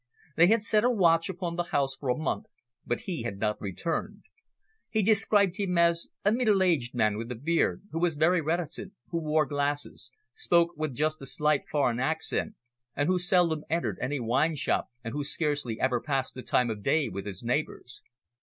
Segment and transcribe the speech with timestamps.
[0.35, 2.47] They had set a watch upon the house for a month,
[2.87, 4.23] but he had not returned.
[4.89, 8.93] He described him as, a middle aged man with a beard, who was very reticent,
[9.11, 12.55] who wore glasses, spoke with just a slight foreign accent,
[12.95, 16.81] and who seldom entered any wine shop and who scarcely ever passed the time of
[16.81, 18.01] day with his neighbours.